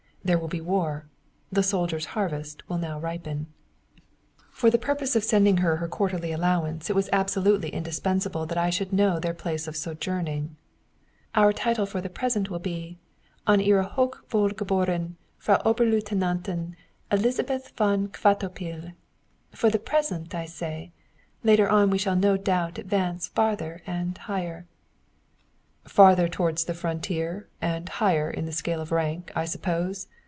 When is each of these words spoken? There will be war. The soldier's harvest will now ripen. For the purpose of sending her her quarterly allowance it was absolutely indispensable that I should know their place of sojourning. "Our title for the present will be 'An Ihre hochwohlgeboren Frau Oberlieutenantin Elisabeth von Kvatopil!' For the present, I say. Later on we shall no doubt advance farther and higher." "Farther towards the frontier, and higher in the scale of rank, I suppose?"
There 0.23 0.37
will 0.37 0.47
be 0.47 0.61
war. 0.61 1.07
The 1.51 1.63
soldier's 1.63 2.05
harvest 2.13 2.61
will 2.69 2.77
now 2.77 2.99
ripen. 2.99 3.47
For 4.51 4.69
the 4.69 4.77
purpose 4.77 5.15
of 5.15 5.23
sending 5.23 5.57
her 5.57 5.77
her 5.77 5.87
quarterly 5.87 6.31
allowance 6.31 6.91
it 6.91 6.95
was 6.95 7.09
absolutely 7.11 7.69
indispensable 7.69 8.45
that 8.45 8.57
I 8.57 8.69
should 8.69 8.93
know 8.93 9.19
their 9.19 9.33
place 9.33 9.67
of 9.67 9.75
sojourning. 9.75 10.57
"Our 11.33 11.51
title 11.51 11.87
for 11.87 12.01
the 12.01 12.09
present 12.09 12.51
will 12.51 12.59
be 12.59 12.99
'An 13.47 13.61
Ihre 13.61 13.83
hochwohlgeboren 13.95 15.15
Frau 15.39 15.57
Oberlieutenantin 15.65 16.75
Elisabeth 17.11 17.69
von 17.75 18.07
Kvatopil!' 18.09 18.93
For 19.55 19.71
the 19.71 19.79
present, 19.79 20.35
I 20.35 20.45
say. 20.45 20.91
Later 21.43 21.67
on 21.67 21.89
we 21.89 21.97
shall 21.97 22.15
no 22.15 22.37
doubt 22.37 22.77
advance 22.77 23.25
farther 23.27 23.81
and 23.87 24.15
higher." 24.15 24.67
"Farther 25.87 26.27
towards 26.27 26.65
the 26.65 26.75
frontier, 26.75 27.49
and 27.59 27.89
higher 27.89 28.29
in 28.29 28.45
the 28.45 28.51
scale 28.51 28.81
of 28.81 28.91
rank, 28.91 29.31
I 29.35 29.45
suppose?" 29.45 30.07